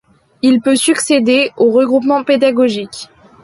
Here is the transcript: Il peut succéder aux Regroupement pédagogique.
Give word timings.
Il 0.41 0.61
peut 0.61 0.75
succéder 0.75 1.51
aux 1.57 1.69
Regroupement 1.69 2.23
pédagogique. 2.23 3.07